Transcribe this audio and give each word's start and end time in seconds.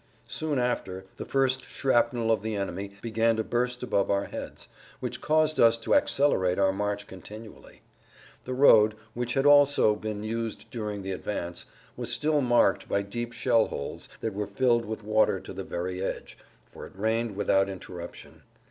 Soon 0.27 0.57
after, 0.57 1.05
the 1.17 1.27
first 1.27 1.63
shrapnel 1.63 2.31
of 2.31 2.41
the 2.41 2.55
enemy 2.55 2.93
began 3.03 3.35
to 3.35 3.43
burst 3.43 3.83
above 3.83 4.09
our 4.09 4.25
heads, 4.25 4.67
which 4.99 5.21
caused 5.21 5.59
us 5.59 5.77
to 5.77 5.93
accelerate 5.93 6.57
our 6.57 6.73
march 6.73 7.05
continually. 7.05 7.83
The 8.45 8.55
road, 8.55 8.95
which 9.13 9.35
had 9.35 9.45
also 9.45 9.95
been 9.95 10.23
used 10.23 10.71
during 10.71 11.03
the 11.03 11.11
advance, 11.11 11.67
was 11.95 12.11
still 12.11 12.41
marked 12.41 12.89
by 12.89 13.03
deep 13.03 13.31
shell 13.31 13.67
holes 13.67 14.09
that 14.21 14.33
were 14.33 14.47
filled 14.47 14.85
with 14.85 15.03
water 15.03 15.39
to 15.39 15.53
the 15.53 15.63
very 15.63 16.01
edge, 16.01 16.35
for 16.65 16.87
it 16.87 16.95
rained 16.97 17.35
without 17.35 17.69
interruption. 17.69 18.41